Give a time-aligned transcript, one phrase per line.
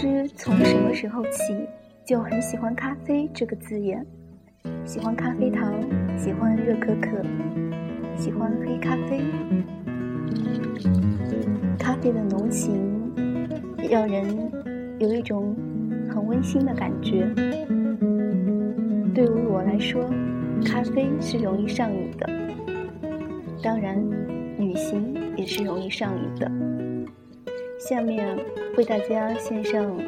[0.00, 1.68] 知从什么时候起，
[2.06, 4.02] 就很喜欢“咖啡”这个字眼，
[4.82, 5.74] 喜欢咖啡糖，
[6.16, 7.22] 喜欢热可可，
[8.16, 9.20] 喜欢黑咖啡。
[11.78, 13.12] 咖啡的浓情，
[13.90, 14.24] 让人
[15.00, 15.54] 有一种
[16.08, 17.30] 很温馨的感觉。
[19.14, 20.02] 对于我来说，
[20.64, 22.26] 咖啡是容易上瘾的。
[23.62, 24.02] 当然，
[24.56, 26.50] 旅行也是容易上瘾的。
[27.80, 28.38] 下面
[28.76, 29.98] 为大家献上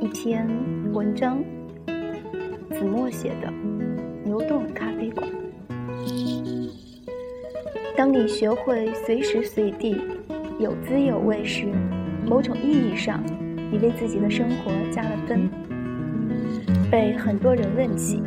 [0.00, 0.48] 一篇
[0.94, 1.44] 文章，
[2.70, 3.48] 子墨写的
[4.24, 5.28] 《牛顿咖啡馆》。
[7.94, 10.00] 当你学会随时随地
[10.58, 11.66] 有滋有味时，
[12.26, 13.22] 某种意义上，
[13.70, 15.50] 你为自己的生活加了分。
[16.90, 18.22] 被很多人问起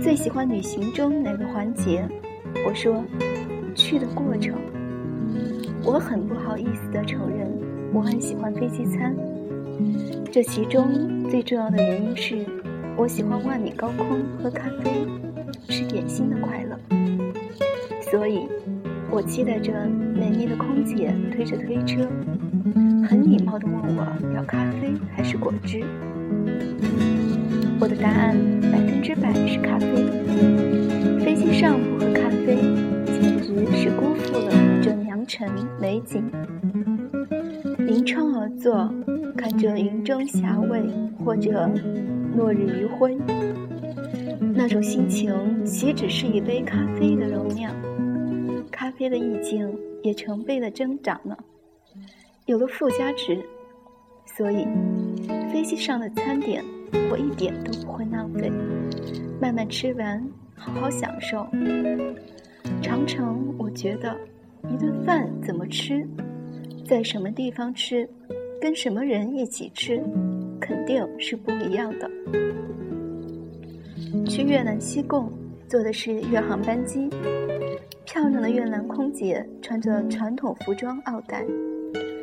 [0.00, 2.08] 最喜欢旅行中哪个环节，
[2.66, 3.04] 我说。
[3.74, 4.54] 去的过程，
[5.82, 7.50] 我很不好意思地承认，
[7.92, 9.14] 我很喜欢飞机餐。
[10.30, 12.46] 这其中最重要的原因是，
[12.96, 14.90] 我喜欢万米高空喝咖啡、
[15.68, 16.78] 吃点心的快乐。
[18.10, 18.48] 所以，
[19.10, 19.72] 我期待着
[20.14, 22.08] 美丽的空姐推着推车，
[23.08, 25.84] 很礼貌地问我要咖啡还是果汁。
[27.78, 30.06] 我的答案百分之百是咖啡。
[31.22, 32.56] 飞机上不喝咖啡。
[33.04, 34.50] 简直是辜负了
[34.82, 35.48] 这良辰
[35.80, 36.24] 美景。
[37.92, 38.90] 临窗而坐，
[39.36, 40.82] 看着云中霞蔚，
[41.22, 41.68] 或者
[42.34, 43.14] 落日余晖，
[44.40, 47.70] 那种心情岂止是一杯咖啡的容量？
[48.70, 49.70] 咖啡的意境
[50.02, 51.36] 也成倍的增长了，
[52.46, 53.38] 有了附加值。
[54.24, 54.66] 所以，
[55.52, 56.64] 飞机上的餐点
[57.10, 58.50] 我一点都不会浪费，
[59.38, 60.26] 慢慢吃完，
[60.56, 61.46] 好好享受。
[62.80, 64.16] 常常我觉得，
[64.70, 66.08] 一顿饭怎么吃，
[66.84, 68.08] 在什么地方吃，
[68.60, 70.02] 跟什么人一起吃，
[70.60, 72.10] 肯定是不一样的。
[74.28, 75.32] 去越南西贡，
[75.68, 77.08] 坐的是越航班机，
[78.04, 81.46] 漂亮的越南空姐穿着传统服装奥黛，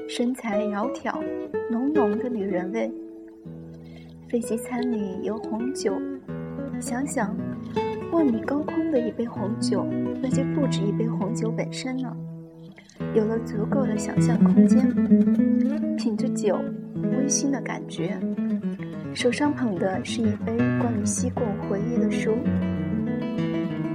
[0.08, 1.20] 身材窈窕，
[1.72, 2.92] 浓浓的女人味。
[4.28, 5.94] 飞机餐里有红酒，
[6.80, 7.36] 想想。
[8.12, 9.86] 万米高空的一杯红酒，
[10.20, 12.16] 那就不止一杯红酒本身了。
[13.16, 14.88] 有了足够的想象空间，
[15.98, 16.60] 品着酒，
[16.96, 18.20] 温馨的感觉。
[19.14, 22.38] 手上捧的是一杯关于西贡回忆的书。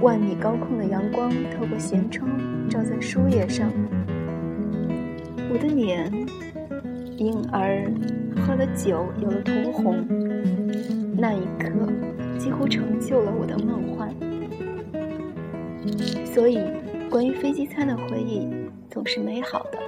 [0.01, 2.29] 万米高空的阳光透过舷窗
[2.69, 3.71] 照在书页上，
[5.49, 6.11] 我的脸
[7.17, 7.89] 因而
[8.35, 10.05] 喝了酒有了涂红。
[11.17, 11.69] 那一刻。
[12.37, 14.13] 几乎成就了我的梦幻，
[16.25, 16.59] 所以
[17.09, 18.45] 关于飞机餐的回忆
[18.95, 19.79] 总是美好的。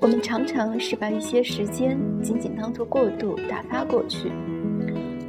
[0.00, 4.32] 我们常常是把一些时间仅仅当做过渡打发过去，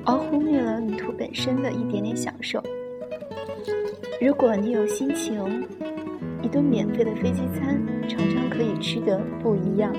[0.04, 2.60] 而忽略了旅途本身的一点点享受。
[4.20, 5.64] 如果你有心情，
[6.42, 9.94] 一顿免费的飞机餐常常可以吃得不一样。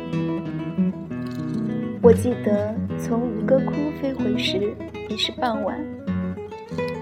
[2.02, 3.72] 我记得从吴哥窟
[4.02, 4.74] 飞回时。
[5.08, 5.76] 已是傍晚，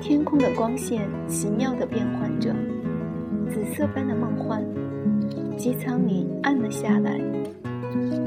[0.01, 2.55] 天空的光线奇妙地变换着，
[3.51, 4.65] 紫色般的梦幻。
[5.59, 7.21] 机舱里暗了下来，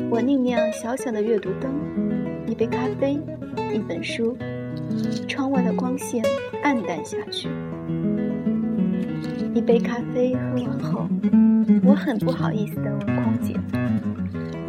[0.09, 1.72] 我另亮小小的阅读灯，
[2.46, 3.18] 一杯咖啡，
[3.74, 4.38] 一本书。
[5.30, 6.22] 窗外的光线
[6.62, 7.47] 暗淡下去。
[9.53, 11.08] 一杯咖啡喝完后，
[11.86, 13.56] 我很不好意思地问空姐：“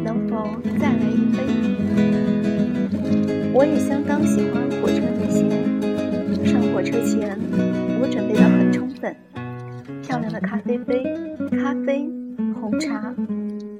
[0.01, 0.47] 能否
[0.79, 1.43] 再来一杯？”
[3.53, 5.49] 我也相当喜欢火车旅行。
[6.45, 7.37] 上火车前，
[8.01, 9.13] 我准备的很充分：
[10.01, 11.03] 漂亮的咖啡杯、
[11.51, 12.09] 咖啡、
[12.83, 13.15] 茶、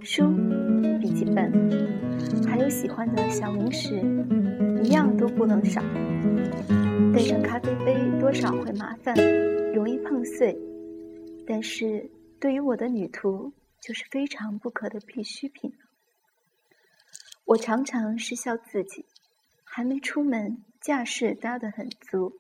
[0.01, 0.33] 书、
[1.01, 1.51] 笔记本，
[2.47, 4.01] 还有喜欢的小零食，
[4.81, 5.81] 一样都不能少。
[7.13, 9.13] 带上咖啡杯多少会麻烦，
[9.73, 10.57] 容易碰碎，
[11.45, 12.09] 但是
[12.39, 15.73] 对于我的旅途，就是非常不可的必需品。
[17.43, 19.05] 我常常是笑自己。
[19.65, 22.37] 还没出门，架势搭得很足。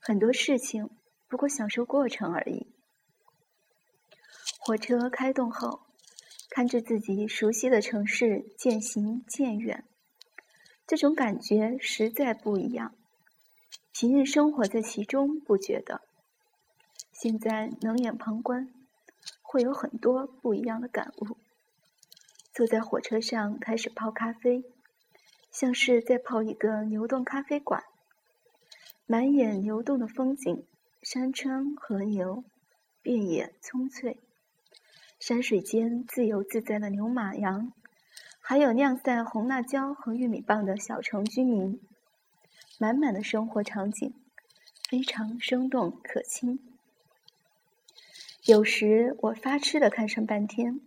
[0.00, 0.88] 很多事情
[1.28, 2.66] 不过享受过程而已。
[4.64, 5.80] 火车开动后，
[6.48, 9.82] 看着自己熟悉的城市渐行渐远，
[10.86, 12.94] 这种感觉实在不一样。
[13.90, 16.02] 平日生活在其中不觉得，
[17.10, 18.72] 现在冷眼旁观，
[19.42, 21.36] 会有很多不一样的感悟。
[22.54, 24.62] 坐在火车上，开始泡咖啡。
[25.50, 27.82] 像是在泡一个流动咖啡馆，
[29.06, 30.64] 满眼流动的风景，
[31.02, 32.44] 山川河流，
[33.02, 34.18] 遍野葱翠，
[35.22, 37.72] 山水间自由自在的牛马羊，
[38.40, 41.80] 还有酿赛红辣椒和玉米棒的小城居民，
[42.76, 44.12] 满满的生活场景，
[44.90, 46.58] 非常生动可亲。
[48.46, 50.80] 有时我发痴的看上半天，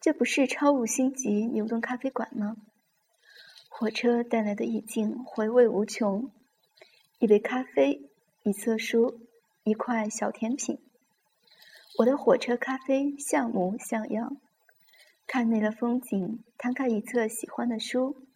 [0.00, 2.56] 这不是超五星级牛顿咖啡馆吗？
[3.68, 6.28] 火车带来的意境回味无穷，
[7.20, 8.10] 一杯咖啡，
[8.42, 9.20] 一册书，
[9.62, 10.80] 一块小甜品。
[11.98, 14.36] 我的火车咖啡像模像样，
[15.26, 18.28] 看累了风景，摊开一册喜欢的书，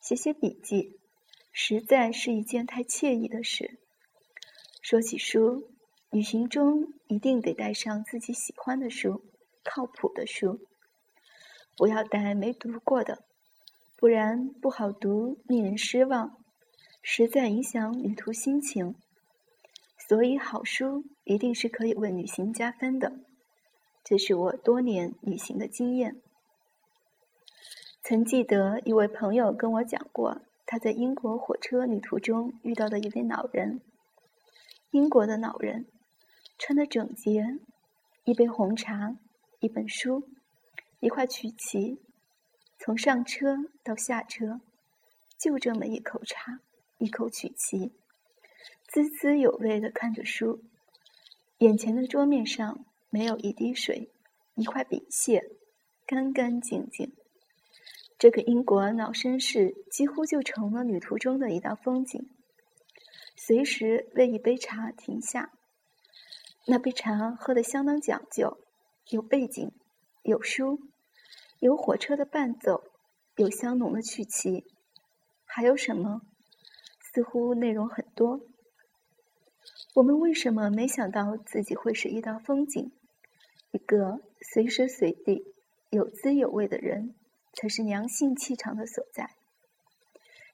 [0.00, 0.98] 写写笔记，
[1.52, 3.78] 实在是一件太惬意的事。
[4.80, 5.74] 说起书，
[6.10, 9.22] 旅行中一定得带上自己喜欢的书，
[9.62, 10.60] 靠谱的书，
[11.76, 13.24] 不要带没读过的。
[13.98, 16.38] 不然不好读，令人失望，
[17.02, 18.94] 实在影响旅途心情。
[20.08, 23.20] 所以好书一定是可以为旅行加分的，
[24.04, 26.20] 这是我多年旅行的经验。
[28.02, 33.80] 曾记得一位朋友跟我讲过，他在英国火车旅途中遇到的一位老人。
[34.90, 35.86] 英国的老人
[36.58, 37.58] 穿得整洁，
[38.24, 39.16] 一杯红茶，
[39.60, 40.28] 一本书，
[40.98, 42.02] 一块曲奇。
[42.78, 44.60] 从上车到下车，
[45.38, 46.58] 就这么一口茶，
[46.98, 47.92] 一口曲奇，
[48.92, 50.62] 滋滋有味的看着书。
[51.56, 54.12] 眼前的桌面上没有一滴水，
[54.54, 55.56] 一块笔屑，
[56.04, 57.10] 干干净净。
[58.18, 62.28] 这个英国老绅士几乎就成了旅途中的一道风景，
[63.34, 65.50] 随时为一杯茶停下。
[66.66, 68.58] 那杯茶喝得相当讲究，
[69.08, 69.72] 有背景，
[70.22, 70.78] 有书。
[71.60, 72.84] 有火车的伴奏，
[73.36, 74.66] 有香浓的曲奇，
[75.46, 76.20] 还有什么？
[77.00, 78.40] 似乎内容很多。
[79.94, 82.92] 我们为什么没想到自己会是一道风景？
[83.72, 85.44] 一个随时随地
[85.90, 87.14] 有滋有味的人，
[87.52, 89.28] 才是良性气场的所在，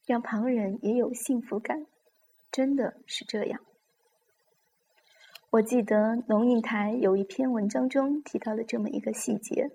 [0.07, 1.87] 让旁人也有幸福感。
[2.51, 3.61] 真的是这样。
[5.51, 9.71] 我记得龙应台有一篇文章中提到了这么一个细节。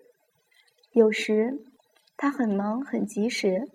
[0.91, 1.63] 有时
[2.17, 3.69] 他很忙很及时，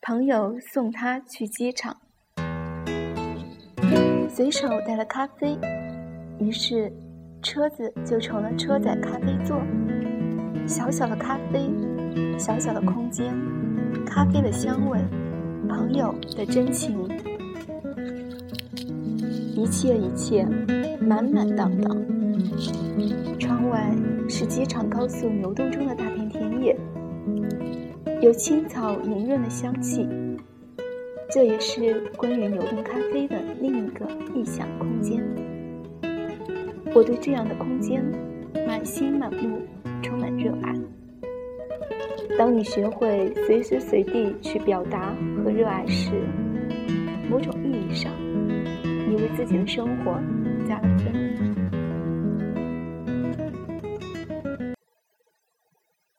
[0.00, 2.00] 朋友送他去机场，
[4.38, 5.58] 随手带了咖啡，
[6.38, 6.92] 于是
[7.42, 9.60] 车子就成了车载咖啡座。
[10.64, 11.68] 小小的咖啡，
[12.38, 13.34] 小小的空间，
[14.06, 15.00] 咖啡的香味，
[15.68, 16.96] 朋友的真情，
[19.56, 20.46] 一切一切
[21.00, 21.96] 满满当当。
[23.40, 23.92] 窗外。
[24.28, 26.78] 是机场高速流动中的大片田野，
[28.20, 30.06] 有青草莹润的香气。
[31.30, 35.22] 这也是关于牛顿咖啡的另一个异想空间。
[36.94, 38.02] 我对这样的空间
[38.66, 39.60] 满心满目
[40.02, 40.74] 充满热爱。
[42.38, 45.14] 当你学会随时随地去表达
[45.44, 46.12] 和热爱时，
[47.30, 48.10] 某种意义上，
[48.82, 50.18] 你为自己的生活
[50.66, 51.57] 加了分。